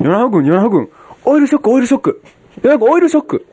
[0.00, 0.88] 米長君、米長君、
[1.26, 2.22] オイルショック、オイルショック。
[2.62, 3.46] 米長君、オイルショック。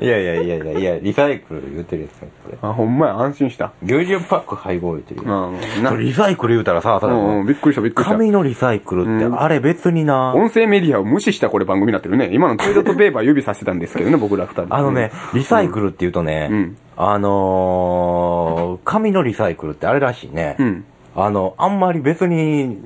[0.00, 2.58] い やいやいやいやいや、リサイクル言ってるやつよ、これ。
[2.60, 3.72] あ、ほんまや、安心した。
[3.82, 5.50] 牛乳パック配合言ってるよ。
[5.76, 5.82] うん。
[5.82, 8.16] なこれリサイクル言うたらさ、さ、うんうん、びっくりした、びっくりした。
[8.16, 12.28] 紙のリサイクルって、うんあれ別にな、音声メディアを無視したこれ番組になってるね。
[12.32, 14.66] 今のトイレットペーパー指さしてたんですけどね、 僕ら二人。
[14.68, 20.56] あのね、リサイクルって言うとね、うんあのー、紙のリサイクルってあれらしいね。
[20.58, 20.84] うん。
[21.20, 22.78] あの、あんまり別に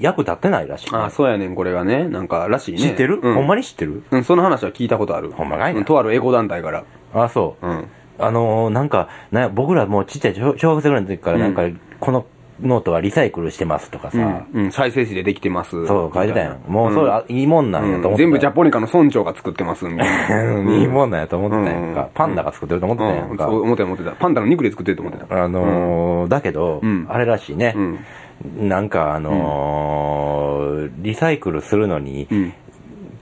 [0.00, 0.98] 役立ってないらしい、ね。
[0.98, 2.08] あ、そうやねん、これがね。
[2.08, 2.78] なんか、らしいね。
[2.78, 3.34] 知ってる、うん。
[3.34, 4.02] ほんまに知ってる？
[4.10, 5.30] うん、その話は聞いたことある。
[5.30, 6.84] ほんまかいなうんとあるエコ団体から。
[7.14, 7.66] あ、そう。
[7.66, 7.86] うん。
[8.18, 11.62] あのー、なんか、な僕らもうちっちゃい小小学生ぐらいの時からなんか、
[12.00, 12.26] この
[12.60, 15.86] ノートはリサイクルしてますとかさ、うん、うん、再生紙でできてます。
[15.86, 16.60] そう書いてたやん。
[16.66, 20.54] もうそれ、あいいもんなんやと思ってた、うん全部ジャポニカの村長が作ってます、みたいな。
[20.54, 22.02] う んいいもんなんやと思ってたやんか。
[22.02, 23.44] うんパンダが作ってると思ってたやうんん、か。
[23.44, 24.12] そう思ってた思ってた。
[24.12, 25.44] パンダの肉で作ってると思ってた。
[25.44, 28.68] あのーだけど、うんあれらしいね、うん。
[28.68, 32.52] なんかあのーリサイクルするのに、うん。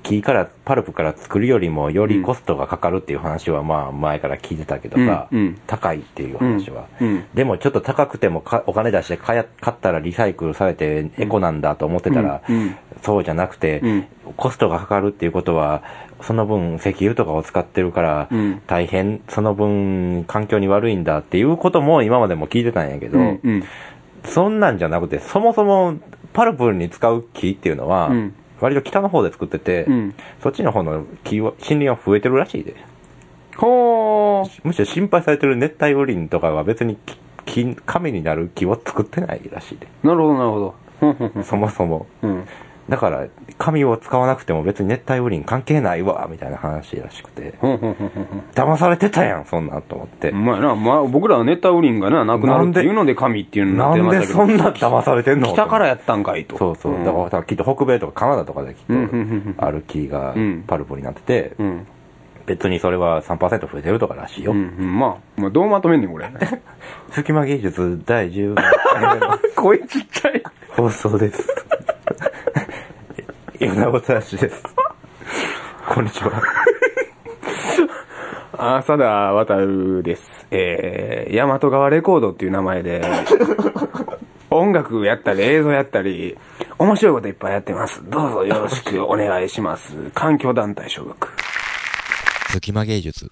[0.04, 5.60] 木から、パルプから作るよりもよりコストがかかるっていう話はまあ前から聞いてたけどさ、うんうん。
[5.66, 7.24] 高いっていう話は、うんうん。
[7.34, 12.76] でもちょっと高くてもかお金出して買や買ったらリサイクルされてエコなんだと思ってたら、うんうん。
[13.02, 14.06] そうじゃなくて、うん。
[14.36, 15.82] コストがかかるっていうことは、
[16.20, 23.40] その分石油とかを使ってるからうん、大変、その分環境に悪いんだっていうことも今までも聞いてたんやけど、うん。
[23.42, 23.64] うん。
[24.24, 25.98] そんなんじゃなくて、そもそも
[26.34, 32.76] パルプに使う木っていうのは、うん割と北の方で作ってて、うんそっちの方の木は、森林は増えてるらしいで。
[33.56, 34.60] ほー。
[34.64, 39.86] むしろ心配されてる熱帯雨林とかは別に木木神になる木を作ってないらしいで。
[40.02, 41.42] なるほど、なるほど。
[41.44, 42.06] そもそも。
[42.22, 42.44] うん。
[42.88, 47.54] だから、紙を使わなくても別に熱帯雨林関係ないわ、みたいな話らしくて。
[48.54, 50.34] 騙されてたやん、そんなんと思ってう。
[50.34, 50.74] まいな。
[50.74, 54.46] まあ、僕らは熱帯雨林がな、なくなるっていうので神っていうのになってなんましたけど。
[54.46, 55.52] でそんな騙されてんの？
[55.52, 56.58] 北からやったんかいと。
[56.58, 56.98] そうそう。
[56.98, 61.86] んだから、きっと北米とかカナダとかできっうんうんうんと、ある木がうんパルプになってて、うん。
[62.46, 64.52] 別にそれは3%増えてるとからしいよ。
[64.52, 64.98] うん、うん。
[64.98, 66.28] まあ、まあ、どうまとめんねん、これ。
[67.10, 70.42] 隙間芸術第10回目の声ちっちゃい。
[70.76, 71.48] 放送です。
[73.60, 74.64] 米子たしです。
[75.88, 76.42] こんにちは。
[78.78, 79.56] 浅田渡
[80.02, 80.46] です。
[80.50, 83.00] えー、大和川レコードっていう名前で、
[84.50, 86.36] 音楽やったり映像やったり、
[86.78, 88.02] 面白いこといっぱいやってます。
[88.10, 89.94] どうぞよろしくお願いします。
[90.14, 91.28] 環境団体所属。
[92.50, 93.30] 隙間芸術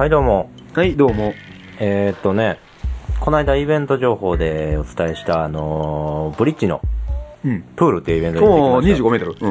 [0.00, 0.48] はい、どうも。
[0.72, 1.34] はい、どうも。
[1.78, 2.58] えー、っとね、
[3.20, 6.80] この間イベント情報でお伝えした、あのーブリッジの
[7.44, 7.60] うん。
[7.76, 9.04] プールっていうイベントに行おー、ってきました。
[9.04, 9.50] 25メートル。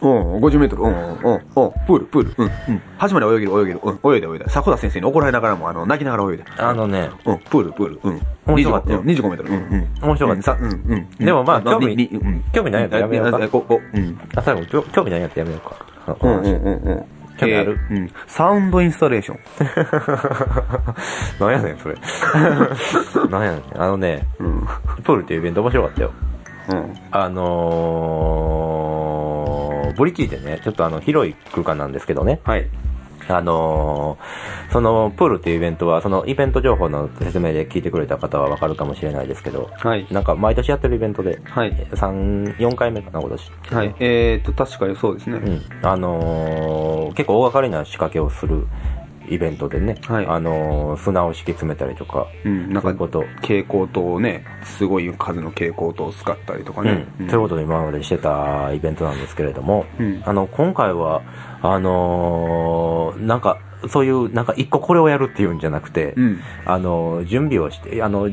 [0.00, 0.34] うん。
[0.34, 0.82] うん、50メートル。
[0.82, 2.34] うん、うん、うん、プール、プール。
[2.36, 2.82] うん、うん。
[2.98, 3.80] 端まで泳げる、泳げる。
[3.84, 4.50] うん、泳いで泳いで。
[4.50, 6.44] 迫田先生に怒られながらも、あの、泣きながら泳いで。
[6.56, 8.00] あのね、うん、プール、プール。
[8.02, 8.20] うん。
[8.44, 9.50] 面白かったよ25うん25メートル。
[9.50, 9.88] うん、うん。
[10.02, 11.24] 面白かったうんさ、うん、うん。
[11.24, 14.20] でもまあ興味ににうん興味ないやつやめようかあうん。
[14.34, 16.16] あ、最後、興興味ないやつやめようか。
[16.20, 17.17] うん、うん、うん、うん。
[17.38, 17.78] 興味ある？
[17.90, 18.10] えーうん。
[18.26, 19.38] サウンドインスタレーション。
[21.40, 21.94] なんやねん、それ。
[23.30, 23.62] なんやねん。
[23.82, 24.66] あのね、うん。
[25.02, 26.12] プールっていうイベント面白かったよ。
[26.70, 26.94] うん。
[27.10, 32.40] あのー、ブリッジでね、ちょっとあの、広い空間なんですけどね。
[32.44, 32.66] はい。
[33.28, 40.06] あのー、その、プールっていうイベントは、そのイベント情報の説明で聞いてくれた方はわかるかもしれないですけど、はい。
[40.10, 41.72] なんか毎年やってるイベントで、はい。
[41.72, 43.52] 3、4回目かな、今年。
[43.74, 43.94] はい。
[44.00, 45.36] えーと、確かにそうですね。
[45.36, 45.86] うん。
[45.86, 48.66] あのー、結構大掛かりな仕掛けをする
[49.30, 52.72] イベントでね、はいあのー、砂を敷き詰めたりとか、うん。
[52.72, 57.06] なんかそういう、こと、蛍光灯をね、すごい数の蛍光灯を使ったりとかね。
[57.20, 61.22] うん、そういうことで今までしてたイベントなんですけれども、うんあの、今回は、
[61.62, 66.40] あのーなんか、そういう、なんか一個これをやるっていうんじゃなくて、うん。
[66.64, 68.28] あの、準備をして、あの、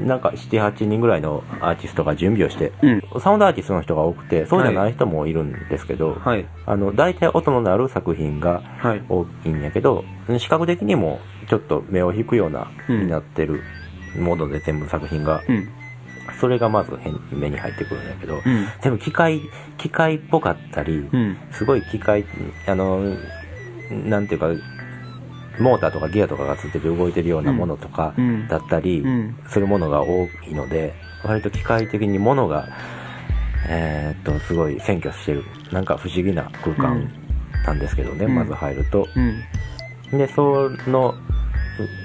[0.00, 3.20] なんか7、8人ぐらいのアーティストが準備をして、うん。
[3.20, 6.46] サウンドアーティストの人が多くて、そうじゃない人もいるんですけど、はい。
[6.64, 9.02] あの、大体音の鳴る作品がはい。
[9.08, 10.04] 大きいんやけど、
[10.38, 13.62] 視覚的にもちょっと目を引くような、うんになってる
[14.18, 15.68] もので全部作品が、うん。
[16.40, 18.66] それがまず変目に入ってくるんやけど、うん。
[18.82, 19.42] でも機械、
[19.78, 21.36] 機械っぽかったり、うん。
[21.52, 22.24] すごい機械、
[22.66, 23.16] あの、
[23.90, 24.48] なんていうか、
[25.58, 29.36] モーターとかギアとかがついてて動いてるようなものとかうんだったりうん。
[29.48, 30.94] するものが多いので、
[31.24, 32.68] 割と機械的にものが、
[33.68, 37.10] えーっと、すごい占拠してる、なんか不思議な空間
[37.64, 39.06] なんですけどね、うんまず入ると。
[39.14, 40.18] うん。
[40.18, 41.14] で、その、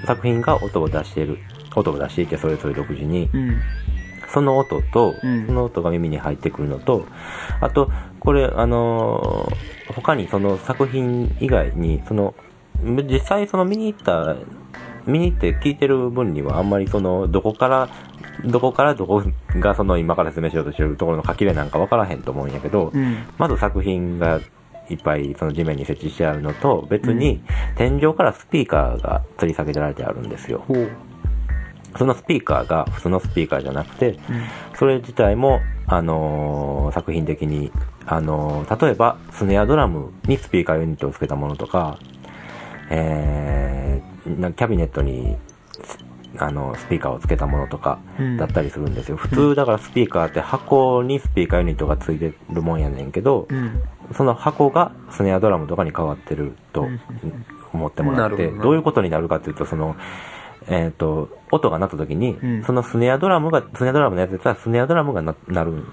[0.06, 1.38] 作品が音を出している、
[1.76, 3.60] 音を出していて、それぞれ独自に、うん。
[4.34, 7.06] その音と、うんその音が耳に入ってくるのと、
[7.60, 12.34] あと、これ、あのー他にその作品以外に、その、
[12.84, 14.36] 実際その見に行った、
[15.06, 17.90] 見に行って聞いてる分にはあんまりその、どこから、
[18.46, 19.24] どこからどこ
[19.60, 23.26] がその今から説明しようとしてるところの書き入れなんかわからへんと思うんやけど、うん。
[23.38, 24.40] まず作品が
[24.90, 27.42] いっぱいその地面に設置してあるのと、別に
[27.76, 30.64] 天井からスピーカーが吊り下げられてあるんですよ。
[30.68, 30.90] ほう。
[31.98, 34.18] そのスピーカーが普通のスピーカーじゃなくて、うん。
[34.78, 37.72] それ自体も、あのー作品的に、
[38.06, 42.00] あのー例えば、スネアドラムにスピーカーユニットをつけたものとか、
[42.92, 45.38] えー、なキャビネットに、
[45.84, 45.98] す
[46.38, 49.18] あの、スピーカーをつけたものとかうん、だったりするんですよ。
[49.18, 53.82] 普通、だからスピーカーって箱にスピーカーユニットがついてるもんやねんけど、うん。
[54.16, 57.00] その箱がスネアドラムとかに変わってるとうん。
[57.74, 58.70] 思ってもらって、なるほどど。
[58.72, 59.96] ういうことになるかっていうと、その、
[60.68, 62.64] えっ、と、音が鳴った時に、うん。
[62.64, 65.84] そのスネアドラムが、スネアドラムのやつやったらスネアドラムがな鳴る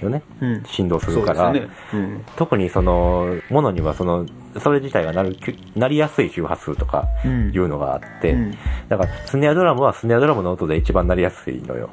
[0.00, 0.22] よね。
[0.40, 0.62] うん。
[0.64, 1.68] 振動するから、ね。
[1.92, 2.24] うん。
[2.36, 4.26] 特にその、ものにはその、
[4.58, 8.54] それ自体が鳴る、きゅ鳴りやすい周波数とかうんいうのがあって、うん
[8.88, 11.90] だからスネアドラムはスネアドラムの音で一番鳴りやすいのよ。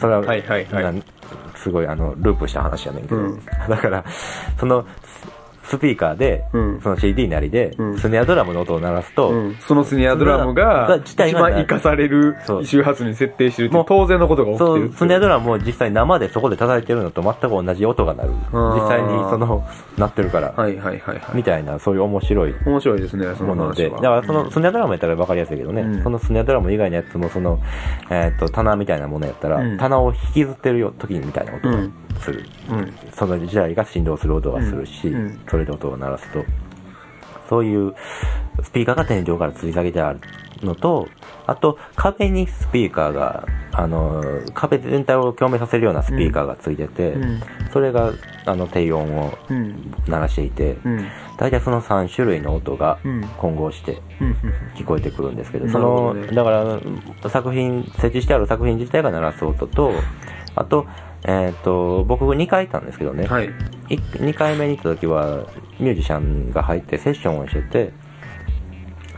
[0.00, 1.02] それは、はいはいはい
[1.56, 4.04] すごいあの、ループした話やねんけど、うん だから、
[4.58, 4.86] その、
[5.66, 6.80] ススピーカーで、うん。
[6.80, 7.98] その CD なりで、うん。
[7.98, 12.64] スネアドラムの音を鳴らすと、うん、そのスネアドラムがが自体が一番活かされるそう。
[12.64, 18.30] 周波数に設定してるってもう当然のことが起きてそう、るうスネアドラムも実際生でそこで叩いてるのと全く同じ音が鳴る。
[18.30, 18.74] ー。
[18.74, 19.64] 実際にその、
[19.98, 21.36] 鳴ってるから、はいはいはいはい。
[21.36, 22.54] みたいな、そういう面白い。
[22.64, 26.02] 面白いですねそのもので、話はだからそのスネアドラムやったら分かりやすいけどね、うん。
[26.02, 27.60] そのスネアドラム以外のやつもその、
[28.10, 29.78] えっ、と、棚みたいなものやったら、うん。
[29.78, 31.78] 棚を引きずってるよ時みたいな音が
[32.20, 32.44] する。
[32.70, 32.94] うん。
[33.12, 35.14] その自体が振動する音がするし、うん。
[35.14, 35.40] うん。
[35.48, 36.44] それで音を鳴らすと、
[37.48, 37.94] そういう
[38.62, 40.20] スピーカーが天井から吊り下げてある
[40.62, 41.08] のと、
[41.46, 47.40] あと壁にスピーカーが、あの、壁全体を共鳴させるようなスピーカーがついてて、うん。
[47.72, 48.12] それが、
[48.46, 49.94] あの、低音をうん。
[50.08, 51.06] 鳴らしていて、うん。
[51.36, 53.28] 大体その3種類の音がうん。
[53.36, 54.36] 混合してうん。
[54.74, 56.50] 聞こえてくるんですけど、なその、だか
[57.22, 59.92] ら、作品、設置してある作品自体が鳴らす音と、
[60.54, 60.86] あと、
[61.26, 63.46] えっ、と、僕2回行ったんですけどね、はい
[63.88, 65.46] い2回目に行った時は、
[65.80, 67.92] ミュージシャンが入ってセッションをしてて、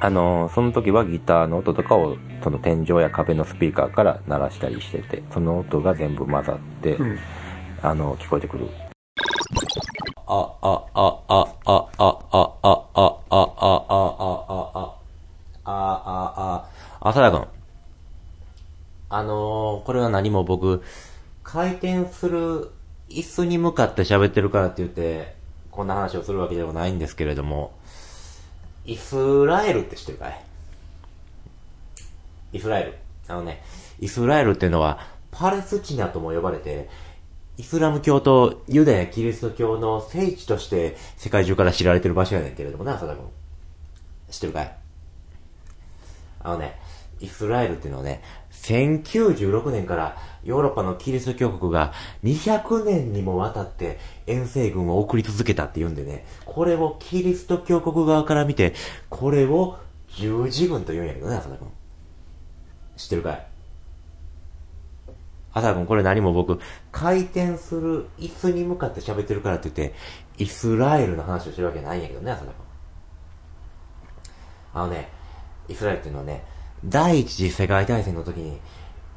[0.01, 7.19] あの、その時はギターの音とかを、その天井や壁のスピーカーから鳴らしたりしてて、その音が全部混ざって、うん
[7.81, 8.69] あの、聞こえてくる。
[10.27, 13.69] あ、あ、あ、あ、あ、あ、あ、あ、あ、あ、あ、あ、あ、
[14.49, 14.95] あ、あ、
[15.65, 16.65] あ、あ、
[17.01, 17.47] あ、浅田君。
[19.11, 20.83] あのー、これは何も僕、
[21.51, 22.73] 回転する
[23.09, 25.35] 椅子に向かって喋ってるからって言って、
[25.71, 27.73] こんな話をするわけではないんですけれども、
[28.85, 30.45] イスラエルって知ってるかい？
[32.53, 32.99] イスラエル。
[33.29, 33.63] あのね、
[33.99, 35.01] イスラエルっていうのは、
[35.31, 36.91] パレスチナとも呼ばれて、
[37.57, 43.25] イスラム教とユダヤキリスト教の聖地として世界中から知られてる場所やねんけれどもな、浅田君。
[44.29, 44.77] 知ってるかい？
[46.41, 46.79] あのね、
[47.21, 48.23] イスラエルっていうのはね、
[48.53, 50.17] 1096年から
[50.49, 51.93] ヨーロッパのキリスト教国が
[52.25, 58.73] 200年にもわたって遠征軍を送り続けたっていうんでね、これをキリスト教国側から見て、
[59.11, 59.77] これを
[60.17, 61.69] 十字軍と言うんやけどね、浅田君。
[62.97, 63.47] 知ってるかい？
[65.53, 66.59] 浅田君、これ何も僕、
[66.93, 69.95] 回転する椅子に向かって喋ってるからって言って、
[70.39, 72.55] イスラエルの話をしてるわけないんやけどね、浅田君。
[74.73, 75.11] あのね、
[75.69, 76.43] イスラエルっていうのはね、
[76.87, 78.59] 第一次世界大戦の時に、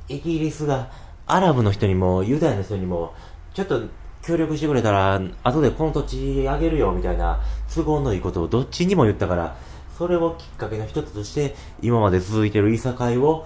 [0.09, 0.91] イギリスが
[1.27, 3.13] アラブの人にもユダヤの人にも、
[3.53, 3.81] ちょっと
[4.21, 7.41] 協力してくれたら、後でこの土地あげるよみたいな
[7.73, 9.55] 都合のいいことをどっちにも言ったから、
[9.97, 13.45] それをきっかけの一つとして、今まで続いてるいさかいを、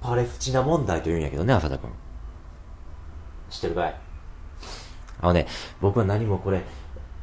[0.00, 1.90] パレスチナ問題と言うんやけどね、浅田君。
[3.50, 3.96] 知ってるかい
[5.20, 5.46] あのね、
[5.80, 6.62] 僕は何もこれ、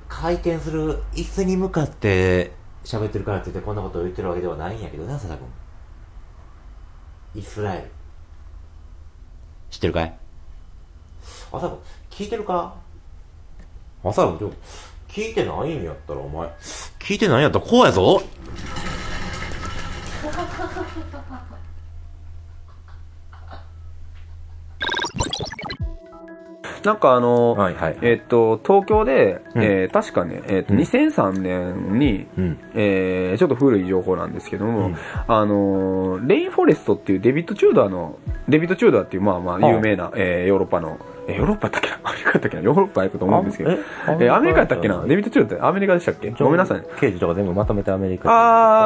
[0.09, 2.51] 回転する椅子に向かって
[2.83, 5.47] 喋ってるからって言ってこんなことを言ってるわけではないんやけどね、浅田君。
[7.35, 7.94] イスラエル。
[9.75, 10.13] 知ってるかい？
[11.51, 12.75] 朝子、聞いてるか？
[14.05, 14.53] 浅田君、ちょ、
[15.09, 16.47] 聞いてないんやったらお前、
[16.97, 18.21] 聞いてないんやったらこうやぞ。
[26.85, 29.63] なんかあの、はいはいえっと、東京で、うん。
[29.63, 30.79] えー確かね、えっと、うん。
[30.79, 32.59] 2003年に、うん。
[32.75, 34.95] えーちょっと古い情報なんですけども、うん。
[35.27, 41.99] あのーレインフォレストっていうデビッド・チューダーの、デビッド・チューダーっていう、まあまあ、有名な、えーヨーロッパのえーヨーロッパやったっけな？
[42.03, 42.63] アメリカやったっけな？
[42.63, 43.71] ヨーロッパやったと思うんですけど。
[43.71, 43.77] あえ
[44.21, 45.03] えーアメリカやったっけな？
[45.07, 46.29] デビッド・チューってアメリカでしたっけ？
[46.31, 46.79] ごめんなさい。
[46.79, 46.85] ね。
[46.99, 48.29] 刑事とか全部まとめてアメリカ。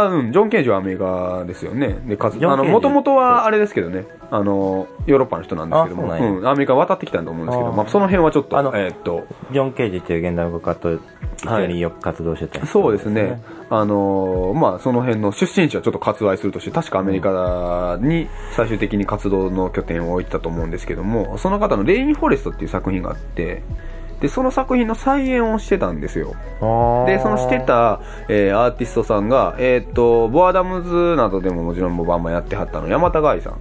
[0.05, 1.97] あー、うん、ジョン・ケージはアメリカですよね。
[2.05, 7.75] で、かつ、あの、もともとはあれですけどね、あの、ヨーロッパの人なんですけども、ううん、アメリカ渡ってきたんだと思うんですけど、あー。
[7.75, 11.01] まあ、その辺はちょっと、あのえーっと、ジョン・ケージっていう現代音楽家と一
[11.49, 13.41] 緒によく活動してた、そうですね。
[13.71, 23.61] あのーまあ、その辺の出身地はちょっと割愛するとして、確かアメリカに最終的に活動の拠点を置いてたと思うんですけども、その方のレインフォレストっていう作品があって、
[24.21, 26.35] で、その作品の再演をしてたんですよ。
[27.05, 33.53] で、そのしてた、えーアーティストさんが、えーっと、ボアダムズなどでももちろんバンバンやってはったの、山田凱さん。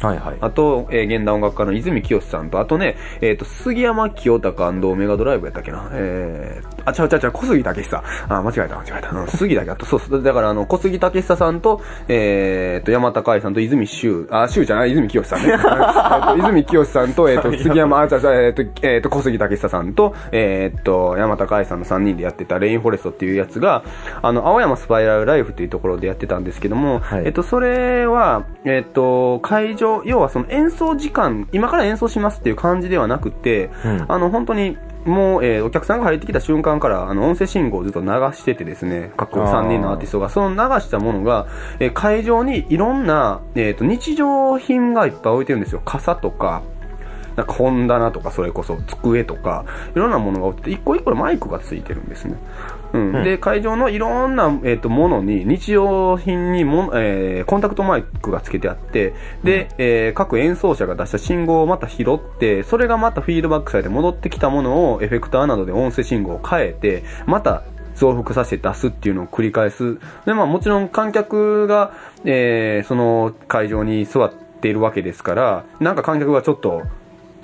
[0.00, 0.38] はいはい。
[0.40, 5.88] あと、えー現代音楽家の泉清さんと、あとね、えっ、と、杉山清隆メガドライブやったっけな。
[5.92, 8.02] えー、あ、ちゃうちゃうちゃう、小杉武久。
[8.28, 9.10] あ、間違えた、間違えた。
[9.10, 10.22] うん、杉だけあと、そうそう。
[10.22, 15.56] だから、あの、小杉武久さんと、えっ、と、山田海さんと泉修、あ、修じゃない、泉清さんね。
[16.38, 23.82] 泉清さんと、えっ、と、杉山、あ、ちゃうちゃう、えっ、と、えっ、と、小杉武久さんと、えっ、と、山田海さんの3人でやってたレインフォレストっていうやつが、
[24.20, 34.04] あの、青山スパイラルライフっていうところでやってたんですけども、はいえっ、と、それは、えっ、と、会場、要はその演奏時間、今から演奏しますっていう感じではなくて、うん。
[34.08, 41.46] あの、本当に、もう、えーお客さんが入ってきた瞬間から、あの、音声信号をずっと流しててですね、各3人のアーティストが、その流したものが、
[41.78, 45.80] えー会場にいろんな、えっ、と、日常品がいっぱい置いてるんですよ。
[45.84, 46.62] 傘とか、
[47.36, 49.64] なんか本棚とか、それこそ机とか、
[49.94, 52.36] いろんなものが置いてて、一個一個でマイクがついてるんですね。
[52.92, 53.12] うん。
[53.14, 59.14] うんで、会場のいろんな、えっ、と、ものに、日用品にも、えーコンタクトマイクがつけてあって、
[59.44, 67.62] で、えー各演奏者が出した信号をまた拾って、それがまたフィードバックされて戻ってきたものをエフェクターなどで音声信号を変えて、また、
[67.96, 69.98] 増幅させて出すっていうのを繰り返す。
[70.26, 71.92] で、まあもちろん観客が、
[72.24, 76.82] えーその会場に座っているわけですから、なんか観客がちょっと、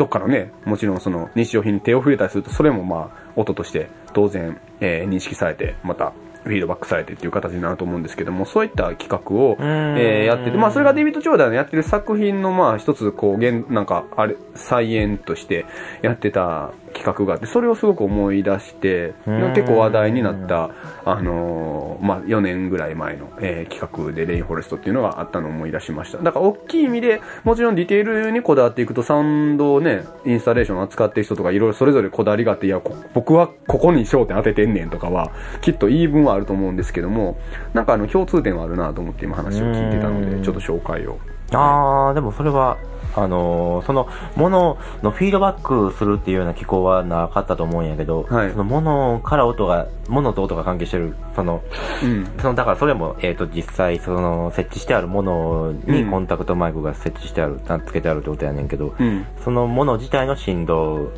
[0.03, 9.97] どっかのね、もちろんその日用品に手を触れたりすると、それもまあ、音として当然、えー認識されて、また、フィードバックされてっていう形になると思うんですけども、そういった企画を、ん。
[9.97, 15.67] えーやってて、まあそれがデイビッド・ジョーダンのやってる作品のまあ一つ、こう、現、なんか、あれ、再演として
[16.03, 20.71] やってた企画があって、それをすごく思い出して、うん結構話題になった、
[21.05, 26.19] あのーまあ4年ぐらい前の、えー企画でレインフォレストっていうのがあったのを思い出しました。
[26.19, 37.39] だから大きい意味で、もちろんディテールにこだわっていくと、サウンドをね、インスタレーションを扱ってる人とかいろいろそれぞれこだわりがあって、いや、こ僕はここに焦点当ててんねんとかは、きっと言い分はあると思うんですけども、
[37.75, 41.19] なんかあの共通点はあるなと思って今話を聞いてたので、うんちょっと紹介を。
[41.59, 42.79] ああ、でもそれは、
[43.15, 51.63] あのーその、もののフィードバックするっていうような機構はなかったと思うんやけど、はいそのものから音が、ものと音が関係してる、その、
[52.03, 52.27] うん。
[52.39, 59.27] その、だからそれも、えっ、と、実際、その、設置してあるものにうんコンタクトマイクが設置してある、なつけてあるってことやねんけど、うん。
[59.45, 61.13] そのもの自体の振動、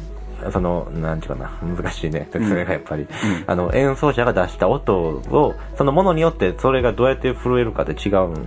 [0.53, 2.29] その、なんていうかな、難しいね。
[2.31, 3.07] それがやっぱり、
[3.47, 8.47] あの、演奏者が出した音を、そのものによって、それがどうやって震えるかって違うん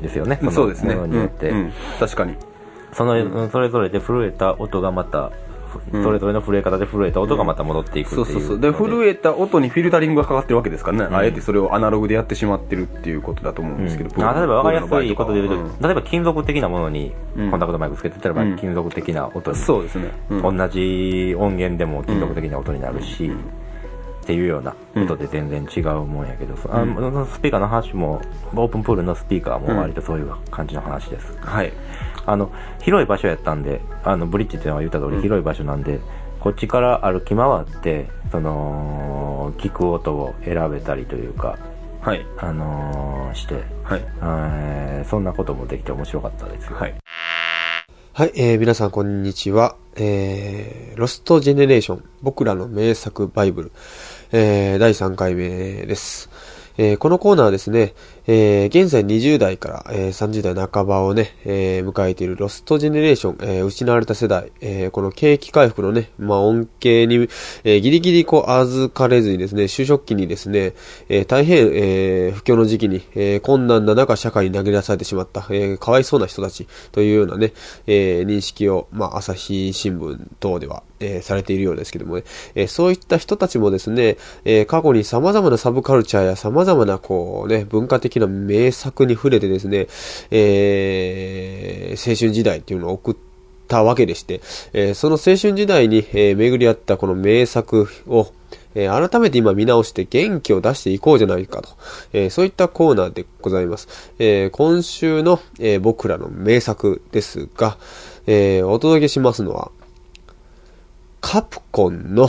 [0.00, 0.38] ですよね。
[0.42, 0.94] のそうですね。
[0.94, 1.50] ものによって。
[1.50, 2.36] うんうん確かに。
[2.92, 5.30] その、うんそれぞれで震えた音がまた、
[5.92, 8.24] それぞれの震え方で震えた音がまた戻っていくっていうう。
[8.26, 8.60] そそうそう。
[8.60, 11.16] で、震えた音にフィルタリングがかかってるわけですからね。
[11.16, 14.10] あえてそれをアナログでやってしまってるっていうことだと思うんですけど。
[14.16, 20.10] 例えば分かりやすいことで言うと、うん例えば金属的なものにうんコンタクトマイクつけてたら、うん金属的な音に、そうですね。
[20.30, 23.38] うん同じ音源でも金属的な音になるし、うん
[24.28, 28.20] っていうような音で全然違うもんやけど、うんのスピーカーの話も、
[28.54, 31.34] オープンプールのスピーカーも割とそういう感じの話です。
[31.38, 31.72] はい。
[32.26, 35.98] あの、広い場所やったんで、あの、ブリッジっていうのは言った通うんり広い場所なんで、
[36.40, 41.58] こっちから歩き回って、その、聞く音を選べたりというか、
[42.02, 42.26] はい。
[42.36, 44.04] あのーして、はい。
[44.20, 46.76] えーそんなこともできて面白かったですよ。
[46.76, 46.94] はい。
[48.12, 49.76] はい、えー皆さんこんにちは。
[50.00, 53.72] えー、ロストジェネレーション、僕らの名作バイブル、
[54.30, 55.48] えー、第3回目
[55.86, 56.28] です。
[56.80, 57.94] えーこのコーナーはですね、
[58.28, 67.16] えー現在20代から、えー30代半ばをね、えー迎えているロストジェネレーション、えー失われた世代、えーこの景気回復のね、まあ、恩恵に、
[67.64, 70.74] えーギリギリこう預かれずにですね、就職期にですね、
[71.08, 77.54] えー大変、えー不況の時期に、えー困難な中社会に投げ出されてしまった、えーかわいそうな人たちというようなね、
[77.88, 82.24] えー認識を、まあ、朝日新聞等では、えーされているようですけどもね、
[82.54, 89.86] えーそういった人たちもですね、えー過去に様々なサブカルチャーや様々なこうね、文化的な名作に触れてですね、
[90.30, 93.16] えー青春時代っていうのを送っ
[93.66, 94.40] たわけでして、
[94.72, 98.32] えーその青春時代に、えー巡り合ったこの名作を、
[98.74, 101.70] えー改めて今見直して元気を出していこうじゃないかと、
[102.12, 103.88] えーそういったコーナーでございます。
[104.18, 107.78] えー今週の、えー僕らの名作ですが、
[108.26, 109.70] えーお届けしますのは、
[111.20, 112.28] カプコンの、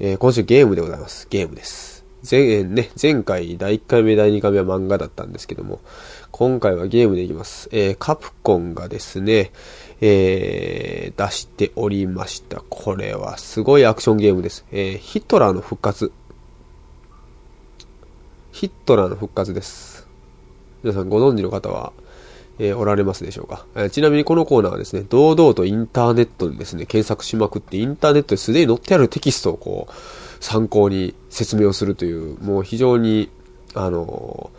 [0.00, 1.26] えー今週ゲームでございます。
[1.30, 2.04] ゲームです。
[2.28, 5.80] 前、ね、前回第1回目、第2回目は漫画だったんですけども、
[6.32, 7.68] 今回はゲームでいきます。
[7.72, 9.52] えーカプコンがですね、
[10.00, 12.62] えー出しておりました。
[12.68, 14.64] これはすごいアクションゲームです。
[14.72, 16.12] えーヒトラーの復活。
[18.50, 20.08] ヒットラーの復活です。
[20.82, 21.92] 皆さんご存知の方は、
[22.58, 29.92] えーおられますでしょうか、えーちなみにこのコーナーはですね、堂々とインターネットでですね、検索しまくって、インターネットですでに載ってあるテキストをこう、
[30.40, 33.30] 参考に説明をするという、もう非常に、
[33.74, 34.50] あの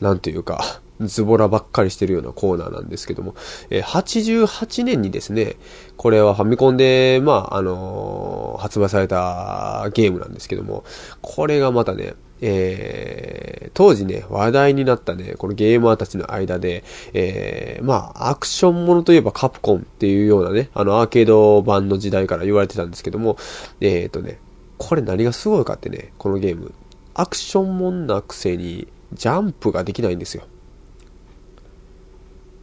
[0.00, 3.34] ーなんというか、ズボラばっかりしてるようなコーナーなんですけども、
[3.70, 5.56] えー88年にですね、
[5.96, 10.84] これはファミコンで、まあ、あのー発売されたゲームなんですけども、
[11.20, 12.14] これがまたね、
[12.44, 16.82] えー、当時ね、話題になったね、このゲーマーたちの間で、
[17.14, 23.36] えー、まあ、アクションものといえばカプコンっていうようなね、あの、アーケード版の時代から言われてたんですけども、
[23.80, 24.38] えーとね、
[24.76, 26.72] これ何がすごいかってね、このゲーム、
[27.14, 30.42] アクションもんなくせに、ジャンプができないんですよ。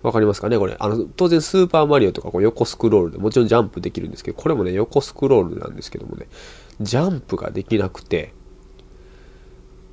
[0.02, 0.76] わかりますかねこれ。
[0.80, 6.28] あの、当然スーパーマリオとかこう横スクロールでもちろんジャンプできるんですけど、これもね、横スクロールなんですけどもね、
[6.82, 8.34] ジャンプができなくて、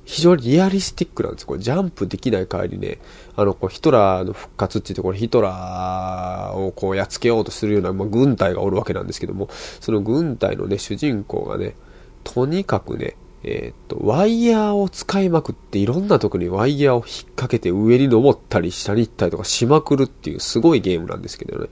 [0.07, 1.47] 非常にリアリスティックなんですよ。
[1.47, 2.99] これジャンプできない代わりにね、
[3.35, 11.75] あの、こうヒトラーの復活って言って、これヒトラーをこうやっつけようとするような、まあ、軍隊がおるわけなんですけども、その軍隊のね、主人公がね、
[12.23, 21.69] とにかくね、えーっと、ワイヤーを使いまくって、いろんなとこにワイヤーを引っ掛けて上に登ったり下に行ったりとかしまくるっていうすごいゲームなんですけどね。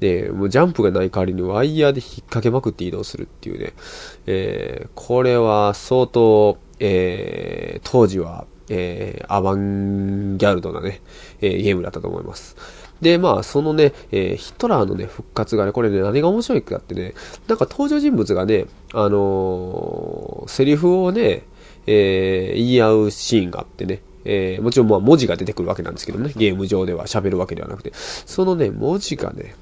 [0.00, 3.74] で、もうジャンプがない代わりにワイヤーで引っ掛けまくって移動するっていうね。
[4.26, 11.02] えー、これは相当、えー、当時は、えー、アバンギャルドなね、
[11.40, 12.56] えーゲームだったと思います。
[13.02, 17.14] で、まあ、そのね、えーヒトラーのね、復活がね、これね、何が面白いかってね、
[17.48, 21.42] なんか登場人物がね、あのーセリフをね、
[21.86, 29.56] えー言い合うシーンがあってね、えーもちろんまあ文字が出てくるわけなんですけどね、ゲーム上では喋るわけではなくて、そのね、文字がね、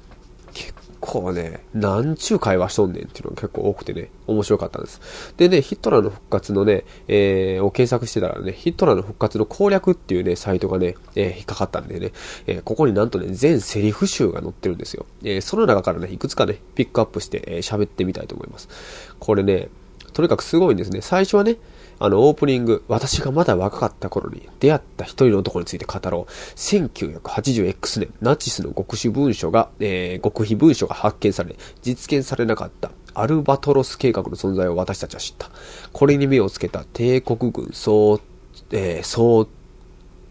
[1.01, 5.33] 構ね、なんちゅう会話しとんねんっていうのが結構多くてね、面白かったんです。
[5.35, 12.11] でね、ヒットラーの復活のね、えーを検索してたらね、ヒットラーの復活の攻略っていうね、サイトがね、えー引っかかったんでね、
[12.47, 15.05] えーここになんとね、全セリフ集が載ってるんですよ。
[15.23, 18.69] えーその中からね、いくつかね、ピックアップして、えー喋ってみたいと思います。
[19.19, 19.69] これね、
[20.13, 21.01] とにかくすごいんですね。
[21.01, 21.57] 最初はね、
[22.03, 26.31] あの、オープニング、私がまだ若かった頃に出会った一人の男について語ろう。
[26.55, 35.51] 1980X 年、ナチスの極秘文書が、えー極秘文書が発見され、実現されなかったアルバトロス計画の存在を私たちは知った。
[35.93, 38.19] これに目をつけた帝国軍総、
[38.71, 39.47] えー総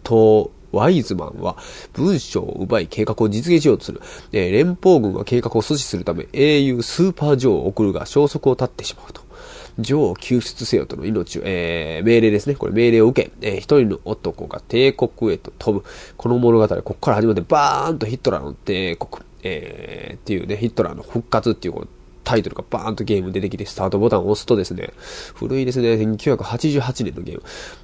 [0.05, 1.55] 統ワイズマンは
[1.93, 4.01] 文書を奪い計画を実現しようとする。
[4.33, 9.21] えー連邦軍が計画を阻止するため英雄スーパージョーを送るが消息を絶ってしまうと。
[9.79, 12.55] 女王を救出せよとの命を、えー命令ですね。
[12.55, 15.85] これ命令を受け、えー一人の男が帝国へと飛ぶ。
[16.17, 21.87] この物語ここから始まってバーンとヒットラーの帝国、えーっていうね、ヒットラーの復活っていうこう
[22.23, 24.91] タイトルがバーンとゲーム出てきてスタートボタンを押すとですね、
[25.35, 27.43] 古いですね、1988年のゲーム。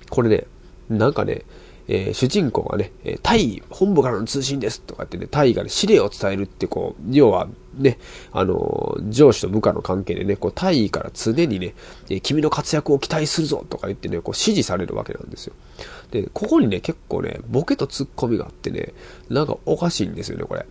[0.10, 0.45] これね、
[0.89, 1.43] なんかね、
[1.88, 7.47] えー主人公がね、えータイ本部からの通信ですとかってね、タイがね、指令を伝えるってこう、要は
[7.78, 8.00] ね、
[8.32, 11.76] あの上司と部下の関係でね、こう、タイから常にね、
[12.10, 15.54] え君の活躍を期待するぞとか言ってね、こう、指示されるわけなんですよ。
[16.12, 18.93] で、ここにね、結構ね、ボケとツッコミがあってね、
[19.30, 20.65] なんかおかしいんですよね、これ。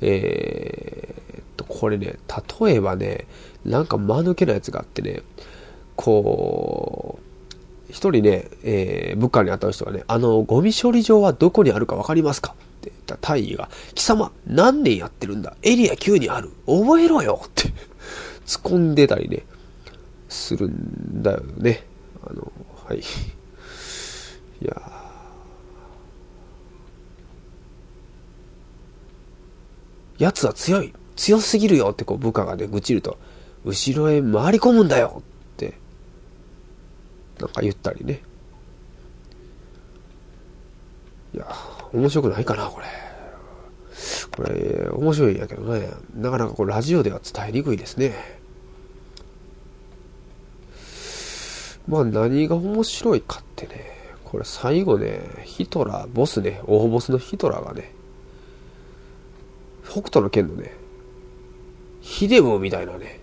[0.00, 2.16] えーっと、これね、
[2.60, 3.26] 例えばね、
[3.64, 5.22] なんか間抜けなやつがあってね、
[5.96, 7.33] こう、
[7.94, 12.50] 一人ね、えー部下に当たる人がね、あの、ゴミ処理場はどこにあるかわかりますか？
[12.52, 15.56] って言った大尉が、貴様、何年やってるんだ？
[15.62, 16.50] エリア9にある。
[16.66, 17.40] 覚えろよ！
[17.46, 17.68] って、
[18.46, 19.44] 突っ込んでたりね、
[20.28, 21.86] するんだよね。
[22.26, 22.50] あの、
[22.84, 22.98] はい。
[22.98, 23.02] い
[24.62, 30.24] やー。
[30.24, 30.92] 奴は強い。
[31.14, 31.90] 強すぎるよ！
[31.92, 33.18] ってこう部下がね、愚痴ると、
[33.64, 35.22] 後ろへ回り込むんだよ、
[37.44, 38.22] なんか言ったりね。
[41.34, 41.46] いや、
[41.92, 42.86] 面白くないかな、これ。
[44.30, 45.90] これ、面白いんやけどね。
[46.16, 48.14] なかなかこう、ラジオでは伝えにくいですね。
[51.86, 53.84] まあ、何が面白いかってね、
[54.24, 57.92] これ最後ね、ヒトラー、ボスね、大ボスのヒトラーがね、
[59.84, 60.72] 北斗の剣のね、
[62.00, 63.20] ヒデムみたいなね、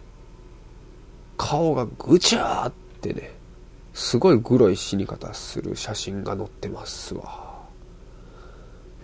[1.37, 3.31] 顔がぐちゃーってね、
[3.93, 7.65] すごいグロい死に方する写真が載ってますわ。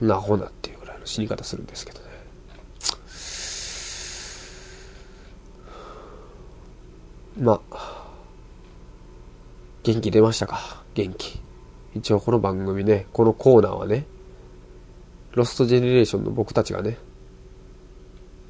[0.02, 2.06] なほなっていうぐらいの死に方するんですけどね。
[7.39, 8.08] まあ、
[9.84, 10.84] 元気出ましたか？
[10.95, 11.39] 元気。
[11.93, 14.06] 一応この番組ね、このコーナーはね、
[15.34, 16.97] ロストジェネレーションの僕たちがね、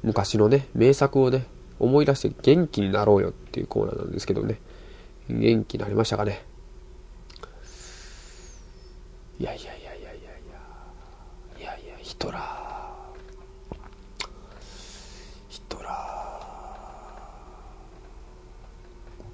[0.02, 1.46] 昔のね、名作をね、
[1.78, 4.58] 思い出して元気になろうよっていうコーナーなんですけどね、
[5.28, 6.42] 元気になりましたかね？
[9.38, 10.30] いやいやいやいやいや
[11.60, 14.26] いや、いやいや、ヒトラー、
[15.48, 15.90] ヒトラ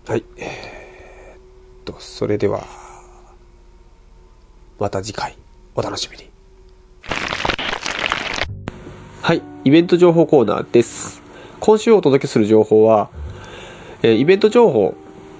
[0.06, 0.10] ー。
[0.10, 1.38] はい、えー、
[1.80, 2.64] っと、それでは、
[4.78, 5.38] また次回、
[5.74, 6.28] お楽しみに。
[9.22, 11.22] はい、イベント情報コーナーです。
[11.60, 13.08] 今週お届けする情報は、
[14.02, 14.94] えーイベント情報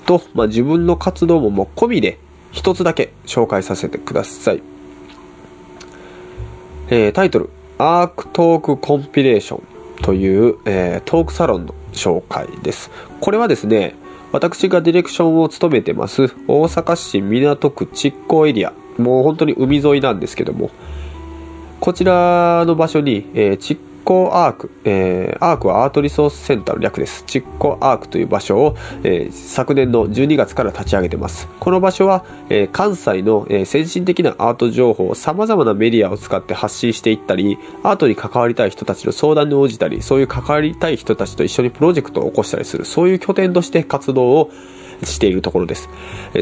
[0.04, 2.18] と、まあ、自分の活動もも込みで
[2.52, 4.62] 一つだけ紹介させてください。
[6.90, 9.62] えータイトル、アークトークコンピレーション
[10.02, 12.90] という、えートークサロンの紹介です。
[13.20, 13.96] これはですね、
[14.32, 20.70] 私がディレクションを務めてます大阪市港区築港エリア、もう本当に海沿いなんですけども、
[21.80, 23.56] こちらの場所に、えー、
[24.04, 27.24] コアーク、えーアークはアートリソースセンターの略です。
[27.26, 31.48] チッコアークという場所を、えー昨年の12月から立ち上げています。
[31.58, 44.50] この場所は、えー関西の、え先進的なアート情報を様々なメディアを使って発信していったり、アートに関わりたい人たちの相談に応じたり、そういう関わりたい人たちと一緒にプロジェクトを起こしたりする、そういう拠点として活動を
[45.02, 45.88] しているところです。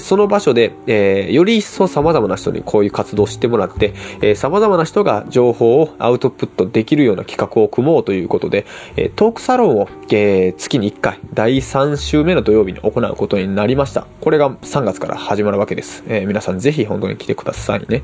[0.01, 8.65] その場所で、えーより一層様々な人にこういう活動を知ってもらって、えー様々な人が情報をアウトプットできるような企画を組もうということで、
[8.97, 14.07] えートークサロンを、えー月に1回、第3週目の土曜日に行うことになりました。
[14.21, 16.05] これが3月から始まるわけです。
[16.09, 18.03] えー皆さんぜひ本当に来てくださいね。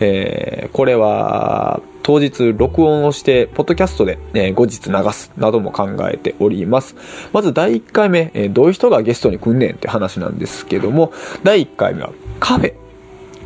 [0.00, 6.96] えーこれは、当日録音をして、ポッドキャストで、えー後日流すなども考えております。
[7.32, 11.12] まず第1回目、えーどういう人がゲストに来んねんって話なんですけども、
[11.44, 12.74] 第1回目はカフェ。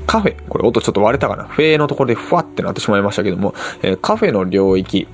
[0.07, 0.37] カフェ。
[0.49, 1.45] これ音ちょっと割れたかな。
[1.45, 5.07] フェーのところでふわってなってしまいましたけども、えーカフェの領域。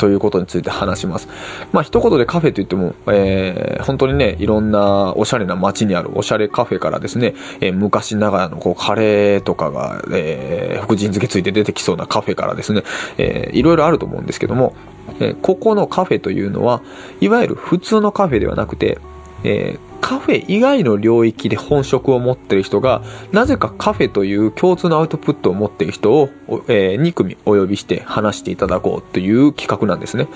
[0.00, 1.28] ということについて話します。
[1.72, 12.82] まあ一言でカフェといっても、えー本当にね、いろんなおしゃれな街にあるおしゃれカフェからですね、えー昔ながらのこうカレーとかが、えー福神漬けついて出てきそうなカフェからですね、
[13.18, 14.74] えーいろいろあると思うんですけども、
[15.20, 16.80] えーここのカフェというのは、
[17.20, 18.98] いわゆる普通のカフェではなくて、
[19.44, 30.28] えーカフェ以外の領域で本職を持っている人が、なぜかカフェという共通のアウトプットを持っている人を、おえ2組お呼びして話していただこうという企画なんですね。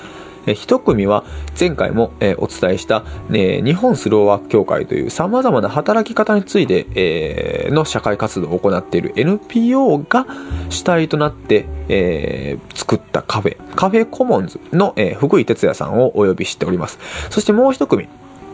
[0.47, 1.25] えー一組は
[1.59, 10.27] 前回も、お伝えした、日本スローワーク協会という様々な働き方について、の社会活動を行っている NPO が
[10.69, 16.99] 主体となって、作ったカフェ、カフェコモンズの、福井哲也さんをお呼びしております。
[17.31, 18.07] そしてもう一組、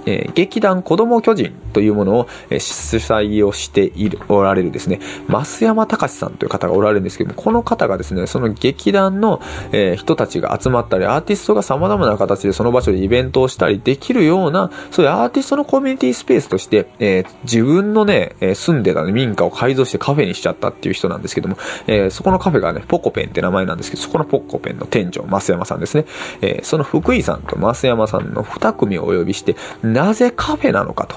[0.07, 9.41] えー劇団子供巨人というものを、えー主催をしている、おられるですね、増山隆さんという方がおられるんですけども、この方がですね、その劇団の、
[9.73, 26.07] えー人たちが集まったり、アーティストが様々な形でその場所でイベントをしたりできるような、そういうアーティストのコミュニティスペースとして、えー自分のね、住んでた、ね、民家を改造してカフェにしちゃったっていう人なんですけども、えーそこのカフェがね、ポコペンって名前なんですけど、そこのポコペンの店長、増山さんですね。
[26.41, 29.57] えーその福井さんと増山さんの2組をお呼びして、
[29.93, 31.17] なぜカフェなのかと。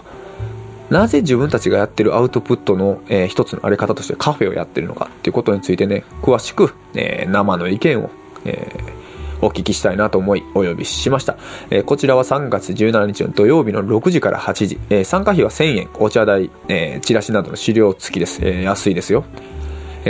[0.89, 8.09] なぜ自分たちがやってるアウトプットの、えー一つのあり方としてカフェをやってるのかっていうことについてね、詳しく、えー生の意見を、
[8.45, 9.03] えー
[9.41, 11.35] お聞きしたいなと思いお呼びしました。
[11.69, 14.79] えーこちらは3月17日の土曜日の6時から8時。
[14.89, 18.39] えー参加費は1000円、お茶代、えーチラシなどの資料付きです。
[18.41, 19.25] えー安いですよ。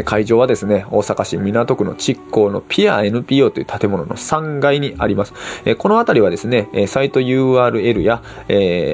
[0.01, 5.33] 会場はですね、大阪市港区の築港のピア NPO という建物の3階にあります。
[5.77, 8.23] この辺りはですね、サイト URL や、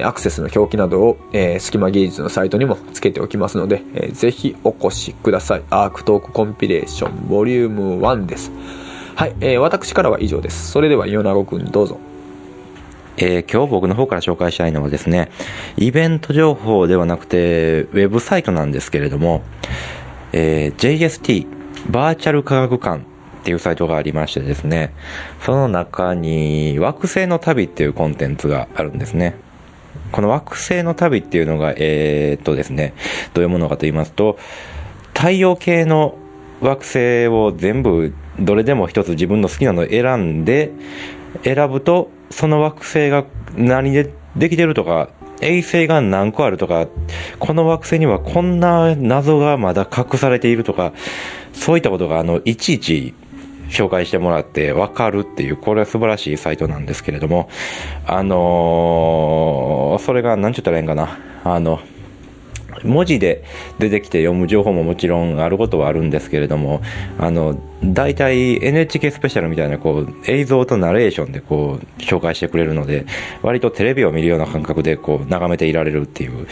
[0.06, 1.16] アクセスの表記などを、
[1.58, 3.82] 隙間芸術のサイトにもつけておきますので、
[4.12, 5.62] ぜひお越しください。
[5.70, 8.52] アークトークコンピレーションボリューム1です。
[9.14, 10.70] はい、私からは以上です。
[10.70, 11.98] それでは、米子くんどうぞ。
[13.16, 15.30] えー今日僕の方から紹介したいのはですね、
[15.76, 19.42] イベント情報ではなくて、ウェブサイトなんですけれども、
[20.32, 21.46] えー JST、
[21.90, 24.92] バーチャル科学館っていうサイトがありましてですね、
[25.44, 29.34] その中に惑星の旅っていうコンテンツがあるんですね。
[30.12, 32.94] この惑星の旅っていうのが、えーっとですね、
[33.34, 34.38] どういうものかと言いますと、
[35.14, 36.16] 太陽系の
[36.60, 40.70] 惑星を全部どれでも一つ自分の好きなのを選んで
[41.42, 43.24] 選ぶとその惑星が
[43.56, 46.88] 何でできてるとか衛星が何個あるとか
[47.38, 50.92] この惑星にはこんな謎がまだ隠されているとか
[51.52, 53.14] そういったことがあのいちいち
[53.70, 57.48] 紹介してもらってわかるっていう、これは素晴らしいサイトなんですけれども、
[58.06, 61.80] あのーそれが、なんちゅったらええんかな、あの、
[62.84, 63.44] 文字で
[63.78, 66.82] 出てきて読む情報ももちろんあることはあるんですけれども、
[67.18, 73.06] あの、大体 NHK スペシャルみたいなこう映像とナレーションでこう紹介してくれるので、
[73.42, 76.46] 割とテレビを見るような感覚でこう眺めていられるっていう、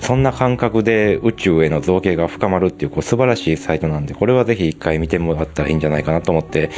[0.00, 6.70] そんな感覚で宇宙への造形が深まるっていうこう素晴らしいサイトなんで、これはぜひ一回見てもらったらいいんじゃないかなと思って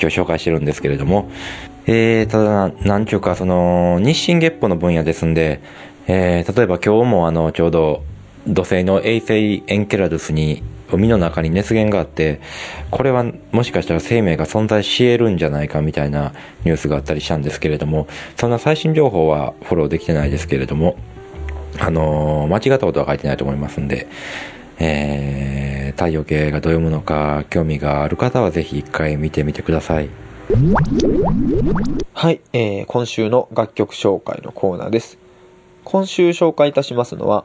[0.00, 1.30] 今日紹介してるんですけれども、
[1.86, 5.60] えー、ただ、なんちゅうか、その、日進月歩の分野ですんで、
[6.08, 8.02] えー、例えば今日もあの、ちょうど、
[8.46, 12.40] 土星の衛星エンケラドゥスに海の中に熱源があって、
[12.90, 16.32] これはもしかしたら生命が存在し得るんじゃないかみたいな
[16.64, 18.06] ニュースがあったりしたんですけれども、
[18.36, 20.96] そんな最新情報はフォローできてないですけれども、
[21.78, 24.06] あのー間違ったことは書いてないと思いますんで、
[24.78, 30.08] えー、太陽系がどういうものか興味がある方はぜひ一回見てみてください。
[32.14, 35.18] はい、えー、今週の楽曲紹介のコーナーです。
[35.82, 37.44] 今週紹介いたしますのは、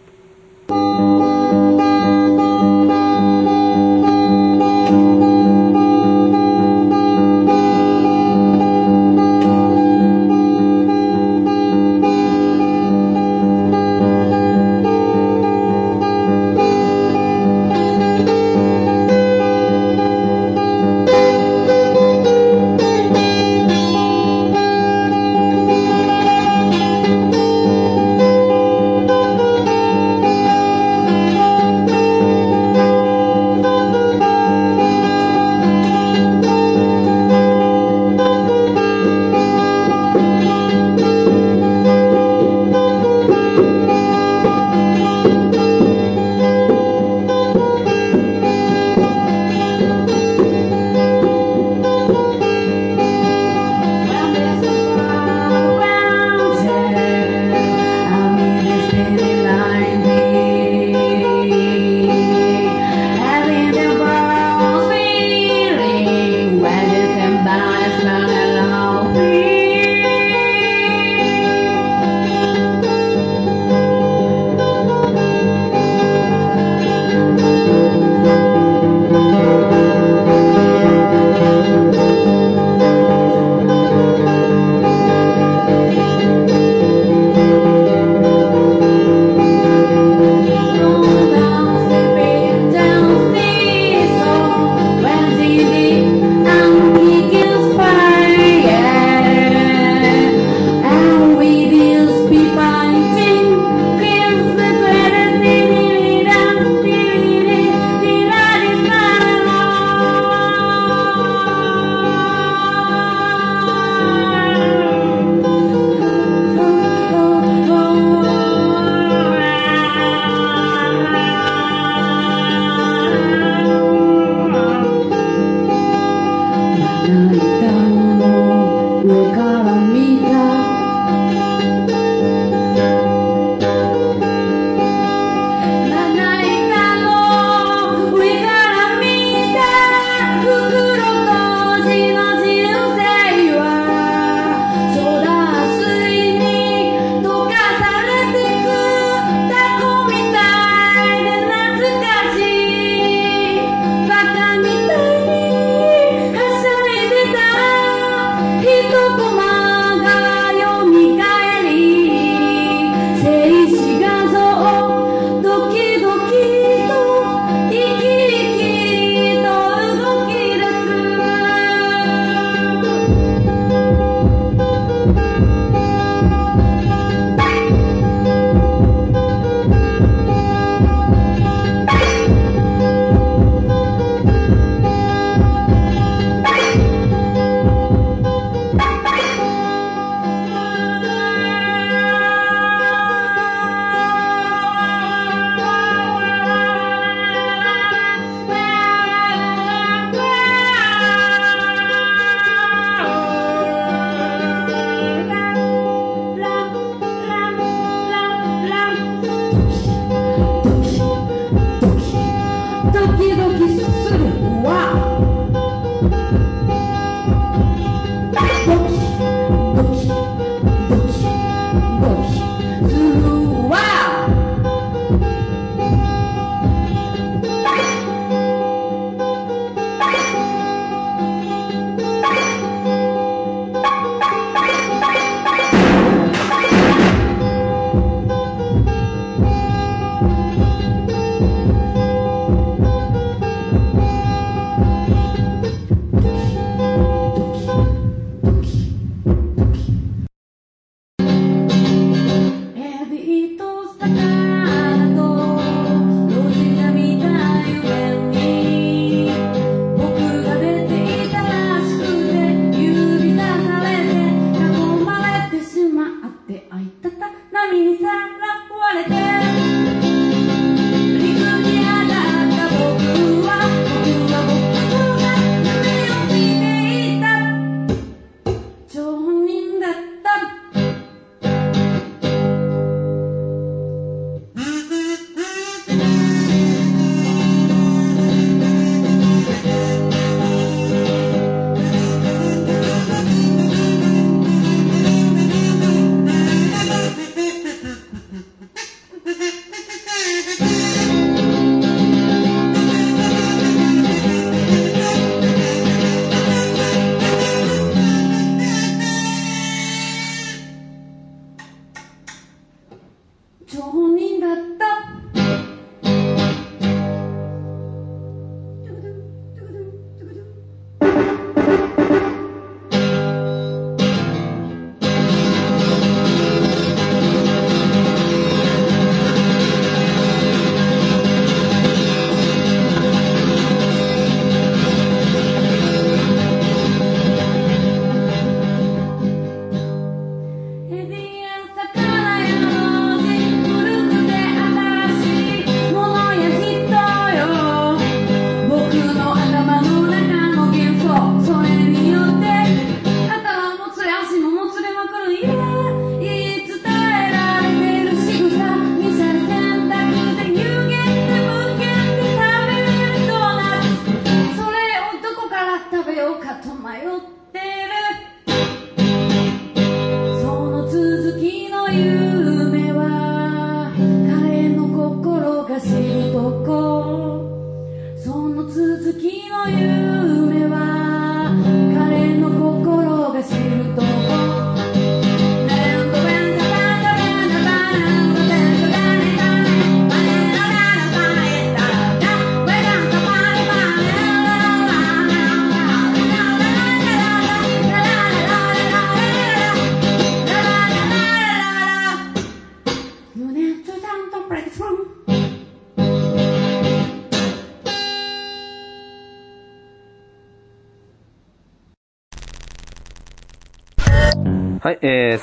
[378.67, 380.86] 続きの夢は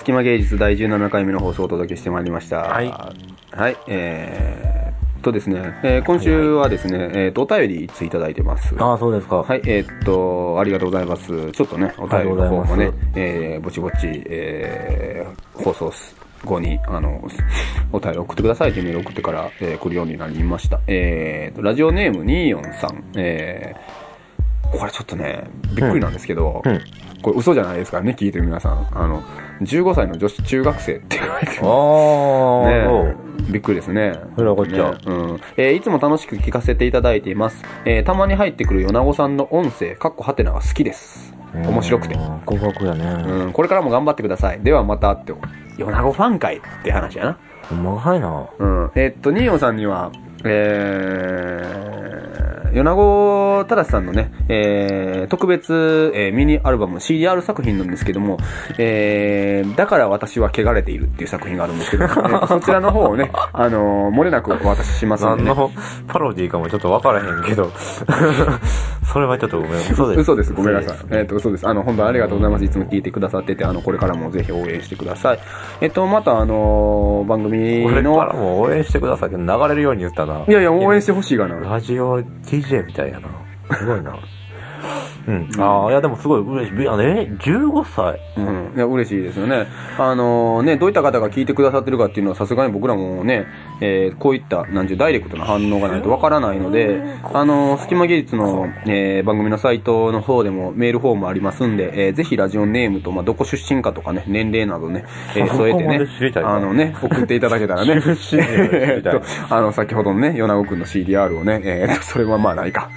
[0.05, 2.59] 隙間芸術第17回目の放送をお届けしてまいりました。
[2.59, 8.75] はいはい、えー、とですね、えー今週はですね、えーと、お便りいついただいてます。
[8.79, 9.37] ああ、そうですか。
[9.37, 11.51] はい、えーっと、ありがとうございます。
[11.53, 13.97] ちょっとね、お便りの方もねえー、ぼちぼち、
[14.27, 15.91] えー、放送
[16.45, 17.27] 後に、あの、
[17.91, 20.81] お便り送ってくださいというメールを送ってから、えー来るようになりました。
[20.87, 24.04] えーと、ラジオネーム24さん、えー、
[24.79, 25.45] これちょっとね、
[25.75, 26.81] びっくりなんですけど、うん
[27.25, 28.87] これ嘘じゃないですからね、聞いてる皆さん。
[28.93, 29.23] あの、
[29.63, 33.17] 15歳の女子中学生って書いてああ、ね。
[33.51, 34.13] びっくりですね。
[34.37, 35.41] それはこっちゃねうん。
[35.57, 37.65] えーいつも楽しく聞かせていただいています。
[37.87, 41.35] えーたまに入ってくる米子さんの音声、かっこはてなが好きです。
[41.55, 42.15] 面白くて。
[42.15, 42.41] うん。
[42.45, 43.07] 告白やね。
[43.07, 44.61] うん、これからも頑張ってください。
[44.61, 45.33] ではまたって、
[45.79, 47.39] 米子ファン会って話やな。
[47.73, 48.47] うまいな。
[48.59, 48.91] うん。
[48.95, 50.13] えーっと、ニーヨンさんには、
[50.45, 52.14] えー、
[52.75, 58.39] 米子正さんのね、えー、特別、えーミニアルバム CDR 作品なんですけども、
[58.79, 65.49] えー、だから私は汚れているっていう作品があるんですけど、 えーそちらの方をね、あのー漏れなくお渡ししますので、ね。
[65.49, 65.71] 何の
[66.09, 67.71] パロディーかもちょっとわからへんけど。
[69.05, 69.81] それはちょっとごめん。
[69.81, 70.21] 嘘です。
[70.21, 70.53] 嘘です。
[70.53, 70.97] ごめんなさい。
[71.11, 71.69] えっ、と、嘘です。
[71.69, 72.65] あの、本当ありがとうございます。
[72.65, 75.39] いつも聞いてくださってて、あの、これからもぜひ応援してください。
[75.81, 80.45] えっ、と、また、あのー番組これからの、も応援してくださいって流れるように言ったな。
[80.47, 81.57] いやいや、応援してほしいがな。
[81.57, 82.23] ラジオ
[82.65, 83.29] DJ みたいやな。
[83.77, 84.19] すごいな。
[85.27, 85.49] うん。
[85.59, 86.89] ああ、いやでもすごい嬉しい。
[86.89, 88.73] あえ ?15 歳うん。
[88.77, 89.67] いや、嬉しいですよね。
[89.99, 93.47] あのね、どういった方が聞いてくださってるかっていうのは、さすがに僕らもね、
[93.81, 97.03] えーこういった、なんていう、ダイレクトな反応がないとわからないので、
[97.33, 105.05] あの隙間技術の、えー番組のサイトの方でもメールフォームありますんで、えーぜひラジオネームと、まあ、どこ出身かとかね、年齢などね、
[105.37, 105.99] えー添えてね
[106.47, 108.01] あのね、送っていただけたらね、
[109.51, 112.91] あの、先ほどのね、米子くんの CDR をね、えーそれはまあないか。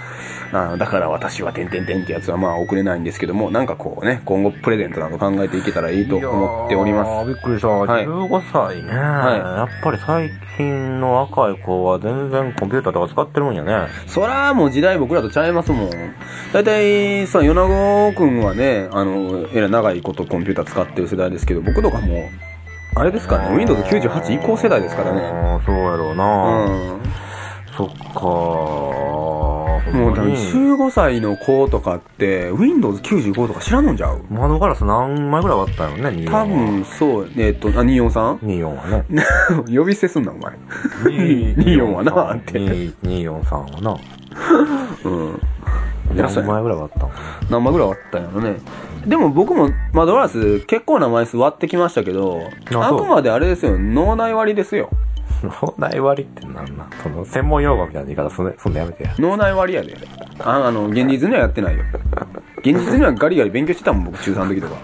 [0.52, 7.28] あーだから私は、てんてんてんってやつはまあ送れないんですけども、なんかこうね、今後プレゼントなど考えていけたらいいと思っております。
[7.28, 7.68] びっくりした。
[7.68, 13.88] はい15歳ね、やっぱり最近の若い子は全然コンピューターとか使ってるんやね。
[14.08, 15.90] そらもう時代僕らとちゃいますもん。
[16.54, 22.20] だいたいさ、米子くんはね、あの、えらい長いことコンピューター使ってる世代ですけど、僕とかもう、
[22.96, 25.22] あれですからね、Windows 98移行世代ですからね。
[25.22, 26.66] ああ、そうやろううな。
[26.66, 27.02] ん。
[27.78, 27.98] そっか
[29.94, 34.22] もう多分に15歳の子とかって、Windows 95とか知らんのんじゃう？
[34.30, 36.44] 窓ガラス何枚ぐらい割ったよね、24は。
[36.44, 39.06] 多分、そう、えっと、あ、24さん？24はね。
[39.76, 40.54] 呼び捨てすんな、お前。
[41.56, 43.98] 24はなって2 243はな。
[45.04, 45.42] うん。
[46.16, 47.16] 何枚ぐらい割ったのか
[47.50, 48.56] 何枚ぐらい割ったんやろね。
[49.06, 54.90] でも僕も窓ガラス結構な枚数割ってきましたけど、あくまであれですよ、脳内割りですよ。
[55.44, 55.54] な。
[55.62, 56.90] 脳内割りってなんなん？
[57.04, 59.12] その、専門用語みたいな言い方すんねそんなやめてや。
[59.20, 59.98] 脳内割りやで。
[60.44, 61.84] ああの、現実にはやってないよ。
[62.60, 64.76] 現実にはガリガリ勉強してたもん、僕中3の時とか。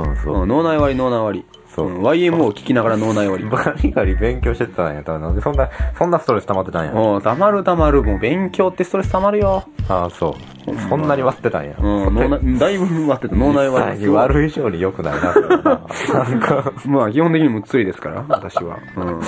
[0.00, 0.42] うん、そう。
[0.42, 1.44] うん、脳内割り、脳内割り。
[1.74, 3.50] そううん、YMO を聞きながら脳内割り。
[3.52, 5.68] ガリガリ勉強してたんやったらなんでそんな、
[5.98, 6.92] そんなストレス溜まってたんや。
[6.92, 8.02] うん、たまるたまる。
[8.04, 9.64] もう勉強ってストレスたまるよ。
[9.88, 10.78] ああ、そう。
[10.88, 11.74] そんなに割ってたんや。
[11.76, 14.08] うん、脳内、だいぶ割ってた、脳内割り。
[14.08, 15.34] 割る以上に良くないな、な
[16.14, 16.72] なんか。
[16.86, 18.78] まあ、基本的にむっつりですから、私は。
[18.96, 19.20] うん。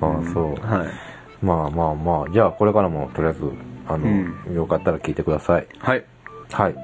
[0.00, 0.66] ああ、そう。
[0.66, 0.88] はい。
[1.42, 3.40] まあまあまあ、じゃあこれからもとりあえず、
[3.88, 4.08] あの、う
[4.52, 5.66] んよかったら聞いてください。
[5.78, 6.04] はい。
[6.50, 6.74] はい。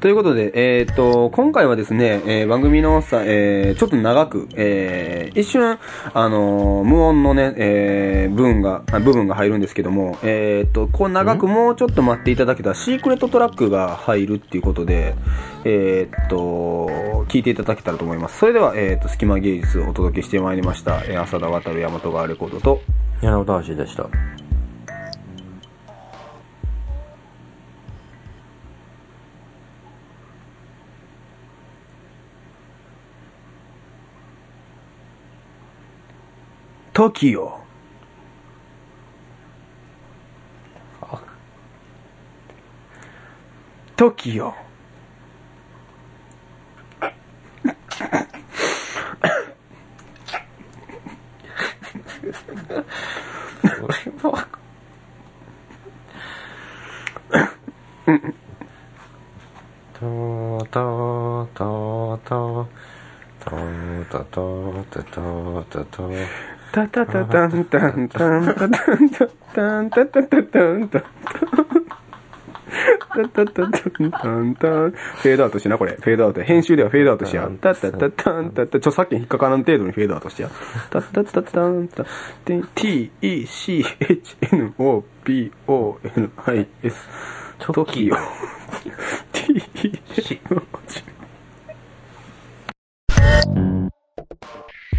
[0.00, 5.78] ということで、えーっと、今回はですね、えー番組のさ、えーちょっと長く、えー一瞬、
[6.14, 15.14] あのー無音のね、えー部分が、あ部分が入るんですけども、えーっと、こう長くもうちょっと待っていただけたら、シークレットトラックが入るっていうことで、
[15.64, 18.38] えーっと、聞いていただけたらと思います。
[18.38, 22.80] それでは、えーっと、隙間芸術をお届けしてまいりました、えー浅田渡る大和川レコードと、
[23.20, 24.08] 柳本橋でした。
[36.92, 37.60] TOKIO。
[43.96, 44.54] TOKIO。
[59.92, 62.66] たーたーたーたー
[63.38, 71.08] たーたたーたたーたたータタタタンタンタンタタンタンタタタタンタン
[73.10, 75.96] タタタタンタンタンフェードアウトしな、これ。
[75.96, 76.42] フェードアウト。
[76.42, 77.50] 編集ではフェードアウトしや。
[77.60, 80.48] タタタタンタタ、著作権引っかからん程度にフェードアウトしや。
[80.90, 82.06] タタタタンタ、
[82.44, 87.08] t, e, c, h, n, o, p, o, n, i, s,
[87.58, 88.16] トキオ。
[89.32, 90.62] t, e, c, o,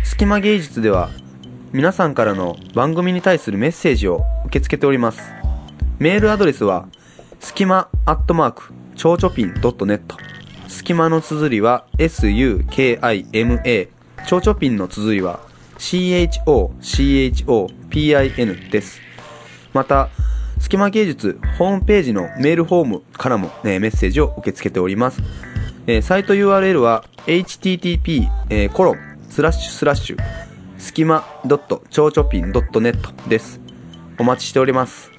[0.04, 1.10] 隙間芸術では
[1.74, 5.22] 皆さんからの番組に対するメッセージを受け付けております。
[6.00, 6.90] メールアドレスは
[7.40, 10.02] すきまアットマークちょうちょぴん .net
[10.68, 13.88] すきまの綴りは SUKIMA
[14.28, 15.40] ちょうちょぴんの綴りは
[15.78, 16.70] CHOCHOPIN
[18.70, 19.00] です。
[19.74, 20.10] また、
[20.60, 25.22] スキマ芸術ホームページのメールフォームからも、ね、メッセージを受け付けております。
[25.88, 28.98] えーサイト URL は http:// コロン
[29.30, 30.51] スラッシュスラッシュ
[30.82, 33.62] スキマ .chochopin.net です。
[34.18, 35.11] お待ちしております。